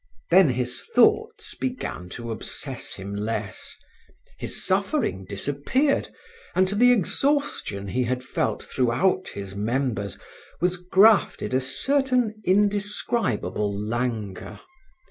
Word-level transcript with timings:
Then 0.31 0.49
his 0.49 0.87
thoughts 0.95 1.53
began 1.53 2.09
to 2.17 2.31
obsess 2.31 2.95
him 2.95 3.15
less; 3.15 3.75
his 4.39 4.65
suffering 4.65 5.25
disappeared 5.29 6.09
and 6.55 6.67
to 6.69 6.73
the 6.73 6.91
exhaustion 6.91 7.89
he 7.89 8.05
had 8.05 8.23
felt 8.23 8.63
throughout 8.63 9.27
his 9.27 9.53
members 9.55 10.17
was 10.59 10.77
grafted 10.77 11.53
a 11.53 11.61
certain 11.61 12.41
indescribable 12.45 13.77
languor. 13.79 14.59